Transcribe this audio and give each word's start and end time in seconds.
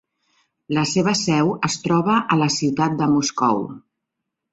La 0.77 0.85
seva 0.91 1.11
seu 1.19 1.51
es 1.69 1.75
troba 1.83 2.15
a 2.37 2.39
la 2.39 2.47
ciutat 2.55 2.97
de 3.03 3.09
Moscou. 3.13 3.63